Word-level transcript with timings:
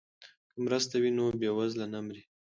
که 0.51 0.57
مرسته 0.65 0.95
وي 1.01 1.11
نو 1.17 1.25
بیوزله 1.39 1.85
نه 1.93 1.99
مري. 2.05 2.23